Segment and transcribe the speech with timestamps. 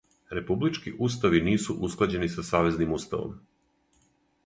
[0.37, 3.41] Републички устави нису усклађени са савезним уставом.